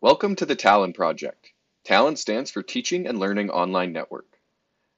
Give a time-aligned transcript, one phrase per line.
[0.00, 1.50] Welcome to the Talon Project.
[1.82, 4.38] Talon stands for Teaching and Learning Online Network.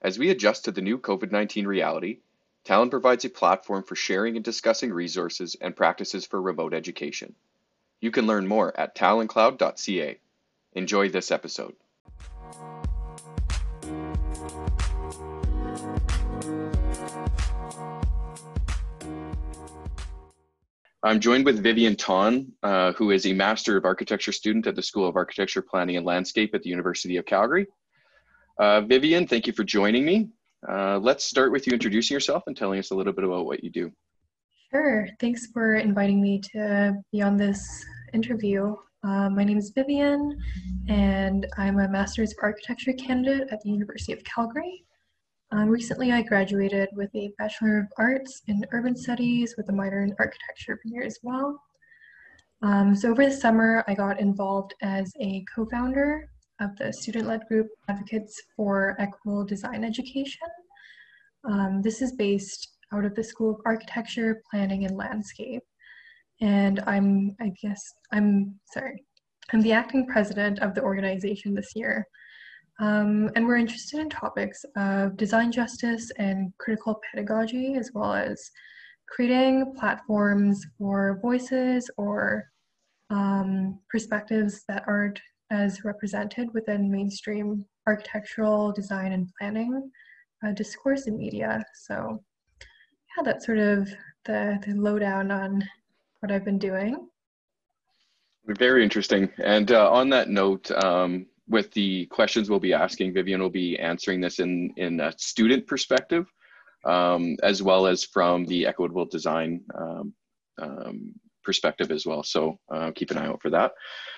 [0.02, 2.18] As we adjust to the new COVID 19 reality,
[2.64, 7.34] Talon provides a platform for sharing and discussing resources and practices for remote education.
[8.02, 10.18] You can learn more at taloncloud.ca.
[10.74, 11.76] Enjoy this episode.
[21.02, 24.82] I'm joined with Vivian Ton, uh, who is a Master of Architecture student at the
[24.82, 27.66] School of Architecture, Planning and Landscape at the University of Calgary.
[28.58, 30.28] Uh, Vivian, thank you for joining me.
[30.68, 33.64] Uh, let's start with you introducing yourself and telling us a little bit about what
[33.64, 33.90] you do.
[34.70, 35.08] Sure.
[35.20, 37.82] Thanks for inviting me to be on this
[38.12, 38.76] interview.
[39.02, 40.38] Uh, my name is Vivian,
[40.86, 44.84] and I'm a Master's of Architecture candidate at the University of Calgary.
[45.52, 50.04] Um, recently, I graduated with a Bachelor of Arts in Urban Studies with a minor
[50.04, 51.60] in Architecture here as well.
[52.62, 56.28] Um, so over the summer, I got involved as a co-founder
[56.60, 60.46] of the student-led group Advocates for Equitable Design Education.
[61.50, 65.62] Um, this is based out of the School of Architecture, Planning, and Landscape.
[66.40, 67.82] And I'm, I guess,
[68.12, 69.04] I'm sorry,
[69.52, 72.06] I'm the acting president of the organization this year.
[72.80, 78.50] Um, and we're interested in topics of design justice and critical pedagogy, as well as
[79.06, 82.46] creating platforms for voices or
[83.10, 89.90] um, perspectives that aren't as represented within mainstream architectural design and planning
[90.46, 91.62] uh, discourse in media.
[91.84, 92.22] So
[92.60, 93.90] yeah, that's sort of
[94.24, 95.62] the, the lowdown on
[96.20, 97.08] what I've been doing.
[98.46, 99.28] Very interesting.
[99.42, 103.78] And uh, on that note, um, with the questions we'll be asking, Vivian will be
[103.78, 106.26] answering this in, in a student perspective,
[106.84, 110.14] um, as well as from the equitable design um,
[110.62, 111.12] um,
[111.42, 112.22] perspective as well.
[112.22, 113.72] So uh, keep an eye out for that.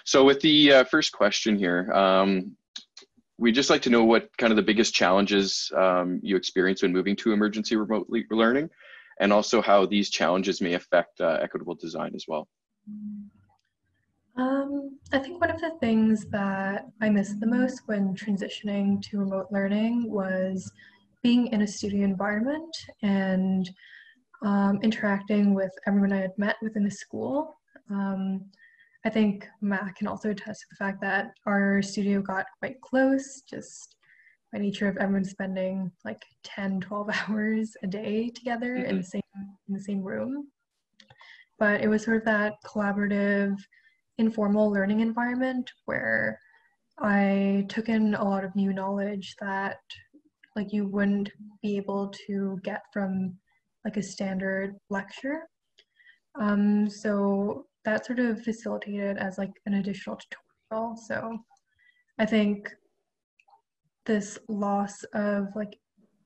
[0.04, 2.54] So with the uh, first question here, um,
[3.38, 6.92] we'd just like to know what kind of the biggest challenges um, you experience when
[6.92, 8.68] moving to emergency remote learning,
[9.20, 12.46] and also how these challenges may affect uh, equitable design as well.
[14.36, 19.18] Um, I think one of the things that I missed the most when transitioning to
[19.18, 20.70] remote learning was
[21.22, 23.70] being in a studio environment and
[24.42, 27.56] um, interacting with everyone I had met within the school.
[27.90, 28.46] Um,
[29.04, 33.42] I think Matt can also attest to the fact that our studio got quite close,
[33.42, 33.96] just
[34.52, 38.90] by nature of everyone spending like 10, 12 hours a day together mm-hmm.
[38.90, 40.48] in the same in the same room.
[41.58, 43.56] But it was sort of that collaborative
[44.18, 46.38] informal learning environment where
[46.98, 49.78] I took in a lot of new knowledge that
[50.54, 51.30] like you wouldn't
[51.62, 53.34] be able to get from
[53.84, 55.48] like a standard lecture.
[56.38, 60.18] Um, so that sort of facilitated as like an additional
[60.70, 60.96] tutorial.
[60.96, 61.38] So
[62.18, 62.70] I think
[64.06, 65.78] this loss of like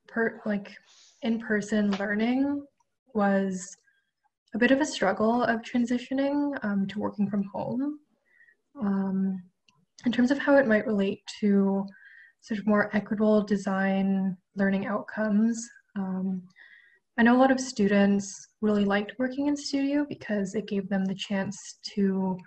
[0.07, 0.75] per like
[1.21, 2.63] in-person learning
[3.13, 3.75] was
[4.53, 7.99] a bit of a struggle of transitioning um, to working from home.
[8.79, 9.43] Um,
[10.05, 11.85] in terms of how it might relate to
[12.41, 16.43] sort of more equitable design learning outcomes, um,
[17.17, 18.31] I know a lot of students
[18.61, 21.57] really liked working in studio because it gave them the chance
[21.95, 22.37] to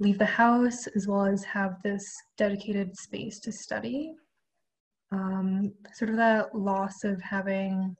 [0.00, 2.04] leave the house as well as have this
[2.36, 4.12] dedicated space to study.
[5.12, 7.96] Um, sort of that loss of having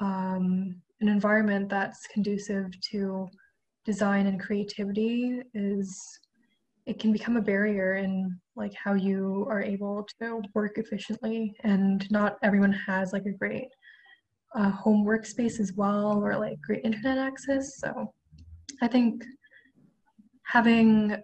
[0.00, 3.28] um, an environment that's conducive to
[3.84, 6.18] design and creativity is
[6.86, 12.10] it can become a barrier in like how you are able to work efficiently and
[12.10, 13.68] not everyone has like a great
[14.54, 17.78] uh, home workspace as well or like great internet access.
[17.78, 18.12] So
[18.82, 19.24] i think
[20.44, 21.16] having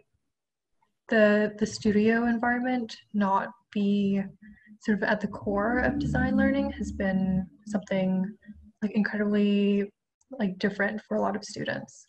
[1.08, 4.22] the the studio environment not be
[4.80, 8.24] sort of at the core of design learning has been something
[8.82, 9.90] like incredibly
[10.38, 12.06] like different for a lot of students.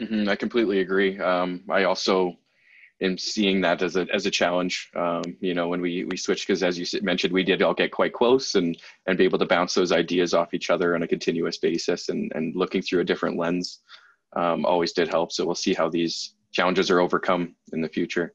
[0.00, 1.18] Mm-hmm, I completely agree.
[1.18, 2.34] Um, I also
[3.02, 4.90] am seeing that as a as a challenge.
[4.96, 7.92] Um, you know, when we we switched, because as you mentioned, we did all get
[7.92, 11.08] quite close and and be able to bounce those ideas off each other on a
[11.08, 13.80] continuous basis, and and looking through a different lens
[14.34, 15.32] um, always did help.
[15.32, 18.32] So we'll see how these challenges are overcome in the future.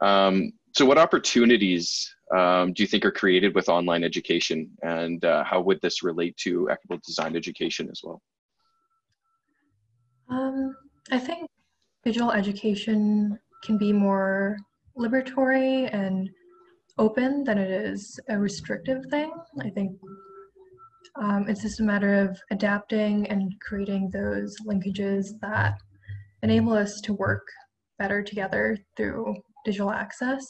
[0.00, 5.42] Um, so, what opportunities um, do you think are created with online education, and uh,
[5.44, 8.22] how would this relate to equitable design education as well?
[10.28, 10.76] Um,
[11.10, 11.48] I think
[12.04, 14.56] digital education can be more
[14.96, 16.30] liberatory and
[16.98, 19.32] open than it is a restrictive thing.
[19.60, 19.98] I think
[21.20, 25.74] um, it's just a matter of adapting and creating those linkages that
[26.42, 27.46] enable us to work
[27.98, 29.34] better together through
[29.64, 30.44] digital access.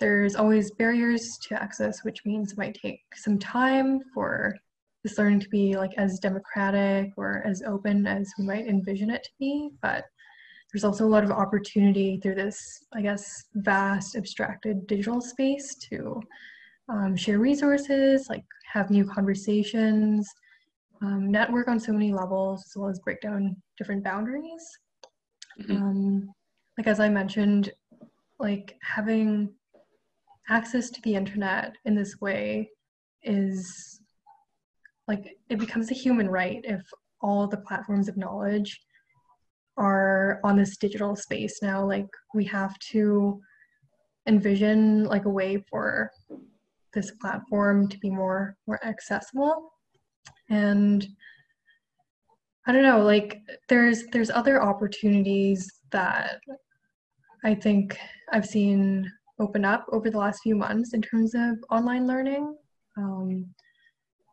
[0.00, 4.56] There's always barriers to access, which means it might take some time for
[5.04, 9.22] this learning to be like as democratic or as open as we might envision it
[9.24, 9.70] to be.
[9.82, 10.04] But
[10.72, 16.20] there's also a lot of opportunity through this, I guess, vast abstracted digital space to
[16.88, 20.28] um, share resources, like have new conversations,
[21.02, 24.64] um, network on so many levels, as well as break down different boundaries.
[25.60, 25.76] Mm-hmm.
[25.76, 26.34] Um,
[26.78, 27.72] like as I mentioned,
[28.38, 29.52] like having
[30.48, 32.68] access to the internet in this way
[33.22, 34.00] is
[35.06, 36.82] like it becomes a human right if
[37.20, 38.80] all the platforms of knowledge
[39.76, 41.84] are on this digital space now.
[41.84, 43.40] Like we have to
[44.26, 46.10] envision like a way for
[46.92, 49.72] this platform to be more more accessible.
[50.48, 51.06] And
[52.66, 56.40] i don't know like there's there's other opportunities that
[57.44, 57.98] i think
[58.32, 59.10] i've seen
[59.40, 62.54] open up over the last few months in terms of online learning.
[62.96, 63.46] Um,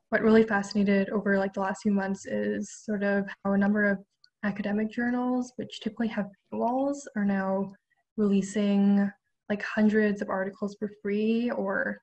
[0.09, 3.89] what really fascinated over like the last few months is sort of how a number
[3.89, 4.00] of
[4.44, 7.74] academic journals which typically have walls are now
[8.15, 9.12] releasing
[9.50, 12.00] like hundreds of articles for free or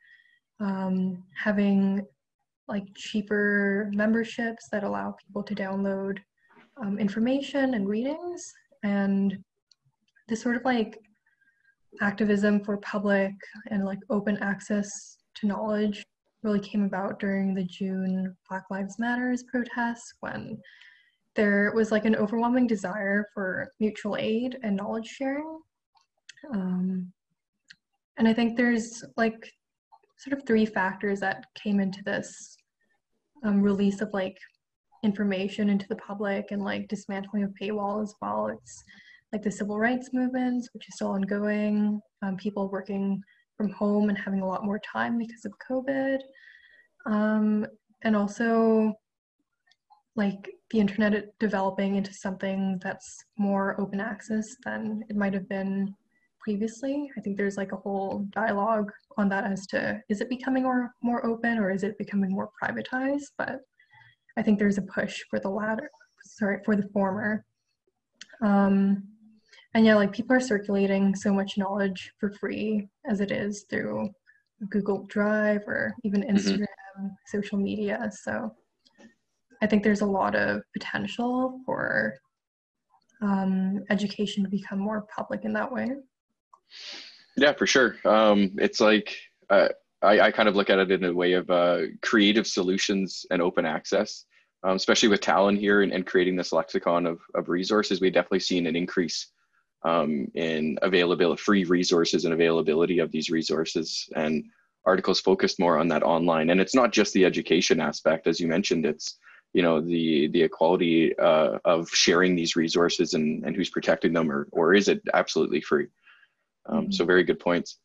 [0.61, 2.05] um, having
[2.69, 6.19] like cheaper memberships that allow people to download
[6.83, 8.53] um, information and readings.
[8.83, 9.37] And
[10.29, 10.99] this sort of like
[12.01, 13.33] activism for public
[13.71, 16.05] and like open access to knowledge
[16.43, 20.59] really came about during the June Black Lives Matters protests when
[21.35, 25.59] there was like an overwhelming desire for mutual aid and knowledge sharing.
[26.53, 27.13] Um,
[28.19, 29.51] and I think there's like
[30.19, 32.57] sort of three factors that came into this
[33.43, 34.37] um, release of like
[35.03, 38.49] information into the public and like dismantling of paywall as well.
[38.49, 38.85] It's
[39.35, 43.21] like the civil rights movements, which is still ongoing, um, people working
[43.57, 46.19] from home and having a lot more time because of COVID,
[47.07, 47.67] um,
[48.03, 48.95] and also
[50.15, 55.93] like the internet developing into something that's more open access than it might have been
[56.39, 57.11] previously.
[57.19, 60.93] I think there's like a whole dialogue on that as to is it becoming more
[61.03, 63.33] more open or is it becoming more privatized?
[63.37, 63.63] But
[64.39, 65.91] I think there's a push for the latter,
[66.25, 67.45] sorry, for the former.
[68.41, 69.09] Um,
[69.75, 74.09] and yeah, like people are circulating so much knowledge for free as it is through
[74.71, 76.37] Google Drive or even mm-hmm.
[76.37, 76.67] Instagram,
[76.99, 77.09] mm-hmm.
[77.27, 78.09] social media.
[78.23, 78.55] So
[79.63, 82.15] I think there's a lot of potential for
[83.23, 85.91] um, education to become more public in that way.
[87.37, 87.97] Yeah, for sure.
[88.05, 89.17] Um, it's like
[89.51, 89.69] uh,
[90.03, 93.41] I, I, kind of look at it in a way of uh, creative solutions and
[93.43, 94.25] open access,
[94.63, 98.01] um, especially with Talon here and, and, creating this lexicon of, of resources.
[98.01, 99.33] We've definitely seen an increase
[99.85, 104.45] um, in availability, free resources and availability of these resources and
[104.87, 106.51] articles focused more on that online.
[106.51, 109.19] And it's not just the education aspect, as you mentioned, it's
[109.53, 114.31] you know the the equality uh, of sharing these resources and, and who's protecting them
[114.31, 115.87] or, or is it absolutely free
[116.67, 117.79] um, so very good points.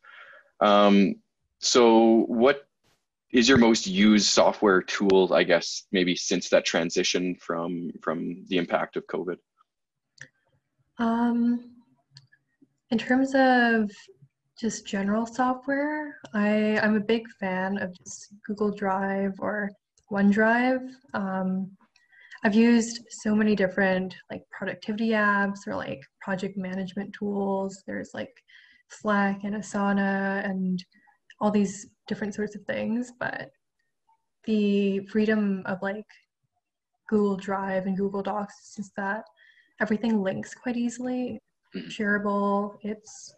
[0.60, 1.16] Um,
[1.58, 2.66] so what
[3.32, 8.56] is your most used software tool, I guess, maybe since that transition from from the
[8.56, 9.36] impact of COVID?
[10.98, 11.79] Um,
[12.90, 13.90] in terms of
[14.58, 19.70] just general software, I, I'm a big fan of just Google Drive or
[20.10, 20.86] OneDrive.
[21.14, 21.70] Um,
[22.42, 27.82] I've used so many different like productivity apps or like project management tools.
[27.86, 28.32] There's like
[28.88, 30.82] Slack and Asana and
[31.40, 33.50] all these different sorts of things, but
[34.44, 36.06] the freedom of like
[37.08, 39.24] Google Drive and Google Docs is that
[39.80, 41.40] everything links quite easily.
[41.76, 42.76] Shareable.
[42.82, 43.34] It's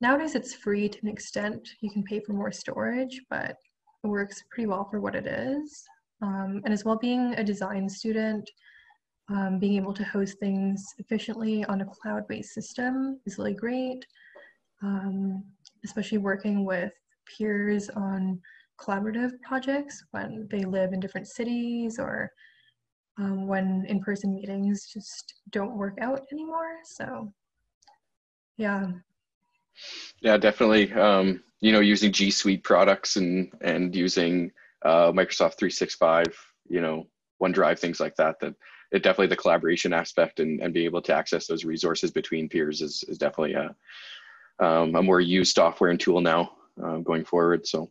[0.00, 1.68] nowadays it's free to an extent.
[1.80, 3.56] You can pay for more storage, but
[4.02, 5.84] it works pretty well for what it is.
[6.22, 8.50] Um, and as well, being a design student,
[9.30, 14.04] um, being able to host things efficiently on a cloud-based system is really great
[14.82, 15.44] um,
[15.84, 16.92] especially working with
[17.26, 18.40] peers on
[18.80, 22.30] collaborative projects when they live in different cities or
[23.18, 26.76] um, when in-person meetings just don't work out anymore.
[26.84, 27.32] So,
[28.60, 28.86] yeah.
[30.20, 30.92] Yeah, definitely.
[30.92, 34.52] Um, you know, using G Suite products and and using
[34.84, 36.26] uh, Microsoft 365,
[36.68, 37.06] you know,
[37.42, 38.38] OneDrive, things like that.
[38.40, 38.54] That
[38.92, 42.82] it definitely the collaboration aspect and and be able to access those resources between peers
[42.82, 43.74] is is definitely a
[44.64, 46.52] um, a more used software and tool now
[46.84, 47.66] uh, going forward.
[47.66, 47.90] So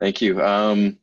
[0.00, 0.42] thank you.
[0.42, 0.98] Um,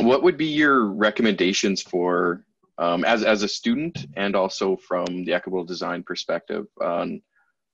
[0.00, 2.44] what would be your recommendations for
[2.76, 7.22] um, as, as a student and also from the equitable design perspective on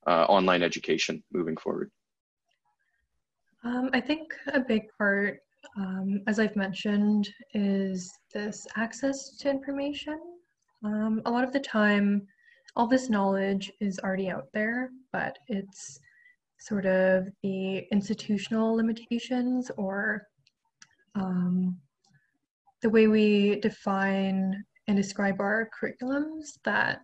[0.08, 1.90] uh, online education moving forward?
[3.64, 5.40] Um, I think a big part,
[5.76, 10.18] um, as I've mentioned, is this access to information.
[10.84, 12.26] Um, a lot of the time,
[12.76, 16.00] all this knowledge is already out there, but it's
[16.58, 20.26] sort of the institutional limitations or
[21.14, 21.76] um,
[22.80, 27.00] the way we define and describe our curriculums that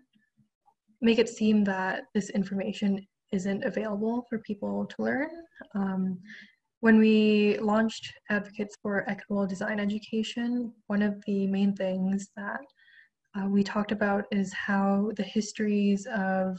[1.05, 5.29] make it seem that this information isn't available for people to learn.
[5.75, 6.19] Um,
[6.81, 12.61] when we launched Advocates for Equitable Design Education, one of the main things that
[13.37, 16.59] uh, we talked about is how the histories of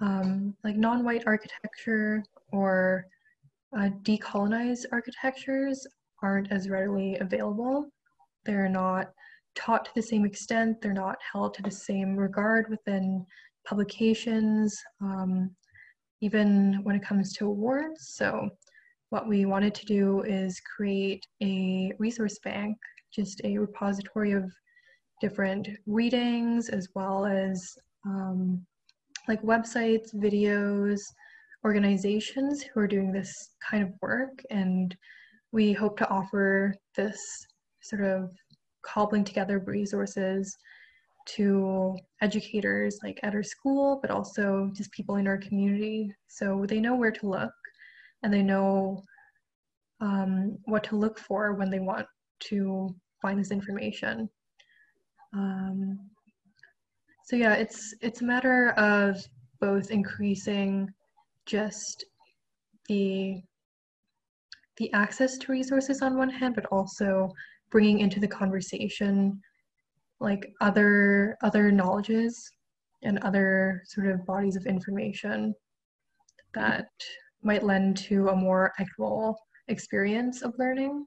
[0.00, 3.04] um, like non-white architecture or
[3.76, 5.86] uh, decolonized architectures
[6.22, 7.86] aren't as readily available.
[8.44, 9.10] They're not
[9.54, 10.80] taught to the same extent.
[10.80, 13.26] They're not held to the same regard within
[13.66, 15.50] publications, um,
[16.20, 18.14] even when it comes to awards.
[18.14, 18.48] So
[19.10, 22.76] what we wanted to do is create a resource bank,
[23.12, 24.52] just a repository of
[25.20, 27.76] different readings as well as
[28.06, 28.64] um,
[29.28, 31.00] like websites, videos,
[31.64, 34.42] organizations who are doing this kind of work.
[34.50, 34.96] And
[35.52, 37.20] we hope to offer this
[37.82, 38.30] sort of
[38.82, 40.56] cobbling together resources
[41.36, 46.12] to educators like at our school, but also just people in our community.
[46.28, 47.52] So they know where to look
[48.22, 49.02] and they know
[50.00, 52.06] um, what to look for when they want
[52.40, 54.28] to find this information.
[55.34, 55.98] Um,
[57.24, 59.16] so yeah, it's it's a matter of
[59.60, 60.88] both increasing
[61.46, 62.04] just
[62.88, 63.40] the
[64.78, 67.30] the access to resources on one hand, but also
[67.70, 69.40] bringing into the conversation
[70.20, 72.50] like other other knowledges
[73.02, 75.54] and other sort of bodies of information
[76.54, 76.88] that
[77.42, 81.06] might lend to a more equitable experience of learning.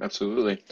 [0.00, 0.64] Absolutely.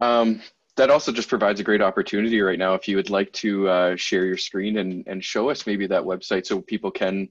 [0.00, 0.42] Um,
[0.76, 3.96] that also just provides a great opportunity right now if you would like to uh,
[3.96, 7.28] share your screen and, and show us maybe that website so people can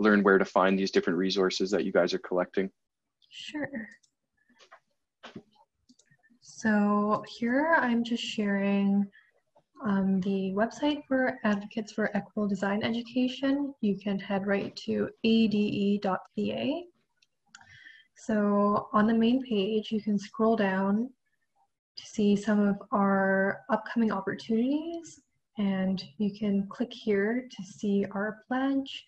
[0.00, 2.68] learn where to find these different resources that you guys are collecting.
[3.30, 3.88] Sure.
[6.58, 9.06] So here I'm just sharing
[9.84, 13.72] um, the website for Advocates for Equitable Design Education.
[13.80, 16.84] You can head right to ade.ca.
[18.16, 21.10] So on the main page, you can scroll down
[21.94, 25.20] to see some of our upcoming opportunities
[25.58, 29.06] and you can click here to see our pledge.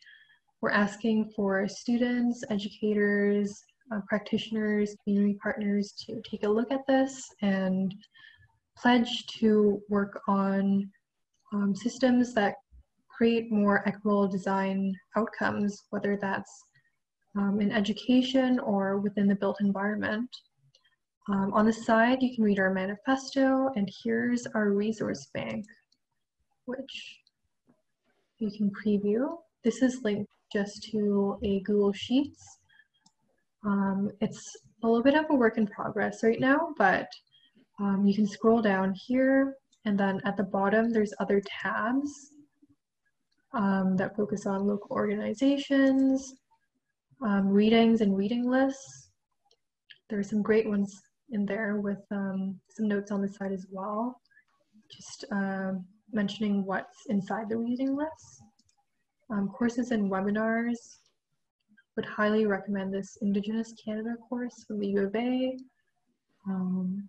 [0.61, 7.29] We're asking for students, educators, uh, practitioners, community partners to take a look at this
[7.43, 7.95] and
[8.77, 10.89] pledge to work on
[11.53, 12.55] um, systems that
[13.09, 16.63] create more equitable design outcomes, whether that's
[17.37, 20.29] um, in education or within the built environment.
[21.29, 25.65] Um, on the side, you can read our manifesto, and here's our resource bank,
[26.65, 27.19] which
[28.39, 29.37] you can preview.
[29.63, 32.60] This is linked just to a Google Sheets.
[33.65, 37.09] Um, it's a little bit of a work in progress right now, but
[37.79, 42.11] um, you can scroll down here, and then at the bottom, there's other tabs
[43.53, 46.35] um, that focus on local organizations,
[47.23, 49.11] um, readings and reading lists.
[50.09, 50.99] There are some great ones
[51.31, 54.21] in there with um, some notes on the side as well,
[54.91, 55.73] just uh,
[56.13, 58.43] mentioning what's inside the reading list.
[59.57, 60.75] Courses and webinars,
[62.01, 65.55] would highly recommend this Indigenous Canada course from the U of A,
[66.49, 67.07] um,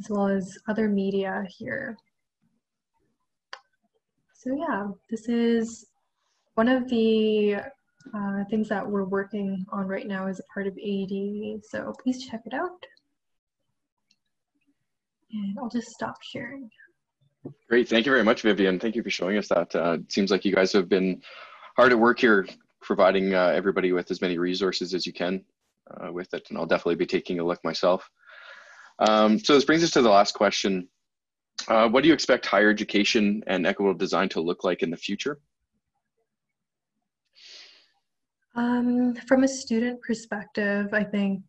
[0.00, 1.96] as well as other media here.
[4.34, 5.86] So yeah, this is
[6.54, 7.58] one of the
[8.12, 11.60] uh, things that we're working on right now as a part of AED.
[11.70, 12.84] So please check it out.
[15.30, 16.68] And I'll just stop sharing.
[17.68, 17.88] Great.
[17.88, 18.80] Thank you very much, Vivian.
[18.80, 19.72] Thank you for showing us that.
[19.72, 21.22] Uh, it seems like you guys have been
[21.76, 22.44] hard at work here
[22.86, 25.44] providing uh, everybody with as many resources as you can
[25.90, 26.46] uh, with it.
[26.48, 28.08] And I'll definitely be taking a look myself.
[29.00, 30.88] Um, so this brings us to the last question.
[31.68, 34.96] Uh, what do you expect higher education and equitable design to look like in the
[34.96, 35.40] future?
[38.54, 41.42] Um, from a student perspective, I think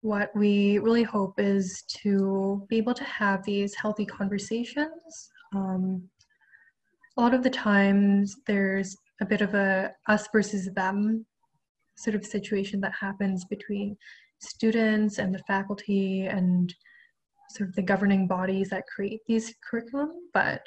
[0.00, 5.30] what we really hope is to be able to have these healthy conversations.
[5.54, 6.02] Um,
[7.16, 11.24] a lot of the times there's a bit of a us versus them
[11.96, 13.96] sort of situation that happens between
[14.40, 16.74] students and the faculty and
[17.50, 20.60] sort of the governing bodies that create these curriculum, but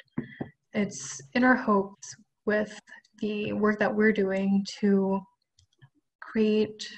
[0.72, 2.14] it's in our hopes
[2.46, 2.78] with
[3.20, 5.20] the work that we're doing to
[6.20, 6.88] create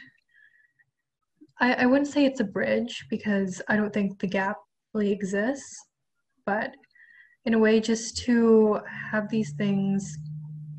[1.61, 4.57] I, I wouldn't say it's a bridge because I don't think the gap
[4.95, 5.76] really exists,
[6.47, 6.75] but
[7.45, 8.80] in a way just to
[9.11, 10.16] have these things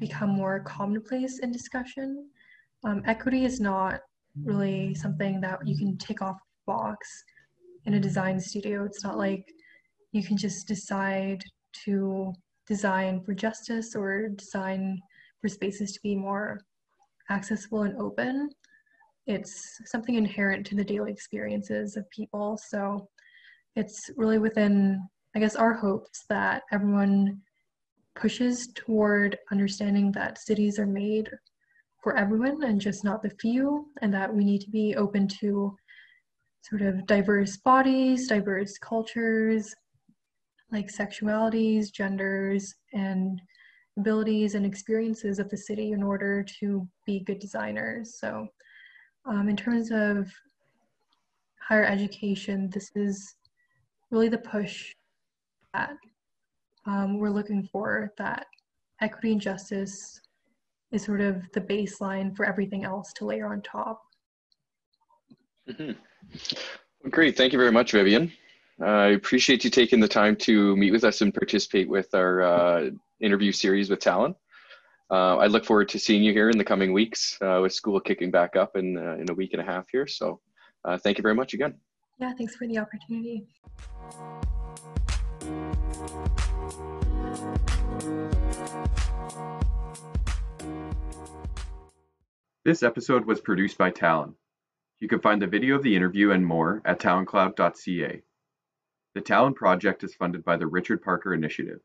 [0.01, 2.27] become more commonplace in discussion.
[2.83, 4.01] Um, equity is not
[4.43, 7.07] really something that you can take off the box
[7.85, 8.83] in a design studio.
[8.83, 9.45] It's not like
[10.11, 11.41] you can just decide
[11.85, 12.33] to
[12.67, 14.99] design for justice or design
[15.39, 16.59] for spaces to be more
[17.29, 18.49] accessible and open.
[19.27, 19.53] It's
[19.85, 22.59] something inherent to the daily experiences of people.
[22.69, 23.07] So
[23.75, 27.39] it's really within, I guess, our hopes that everyone
[28.15, 31.29] pushes toward understanding that cities are made
[32.03, 35.75] for everyone and just not the few, and that we need to be open to
[36.63, 39.73] sort of diverse bodies, diverse cultures,
[40.71, 43.41] like sexualities, genders, and
[43.97, 48.17] abilities and experiences of the city in order to be good designers.
[48.19, 48.47] So,
[49.25, 50.31] um, in terms of
[51.59, 53.35] higher education, this is
[54.09, 54.93] really the push
[55.73, 55.95] that
[56.85, 58.45] um, we're looking for that
[59.01, 60.21] equity and justice
[60.91, 64.01] is sort of the baseline for everything else to layer on top.
[65.69, 65.91] Mm-hmm.
[67.03, 67.37] Well, great.
[67.37, 68.31] Thank you very much, Vivian.
[68.81, 72.89] I appreciate you taking the time to meet with us and participate with our uh,
[73.19, 74.35] interview series with Talon.
[75.11, 77.99] Uh, I look forward to seeing you here in the coming weeks uh, with school
[77.99, 80.07] kicking back up in, uh, in a week and a half here.
[80.07, 80.39] So
[80.85, 81.75] uh, thank you very much again.
[82.17, 83.45] Yeah, thanks for the opportunity.
[92.63, 94.35] This episode was produced by Talon.
[94.99, 98.21] You can find the video of the interview and more at taloncloud.ca.
[99.15, 101.79] The Talon project is funded by the Richard Parker Initiative.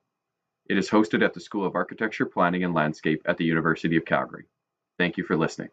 [0.68, 4.04] It is hosted at the School of Architecture, Planning and Landscape at the University of
[4.04, 4.44] Calgary.
[4.98, 5.70] Thank you for listening.